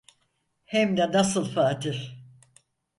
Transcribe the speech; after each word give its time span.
Hem 0.65 0.95
de 0.97 1.11
nasıl 1.11 1.45
Fatih… 1.53 2.01